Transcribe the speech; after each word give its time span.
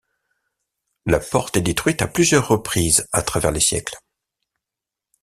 La 1.05 1.19
porte 1.19 1.57
est 1.57 1.61
détruite 1.61 2.01
à 2.01 2.07
plusieurs 2.07 2.47
reprises 2.47 3.07
à 3.11 3.21
travers 3.21 3.51
les 3.51 3.59
siècles. 3.59 3.99